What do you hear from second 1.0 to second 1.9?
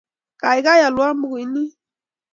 pukuit nin.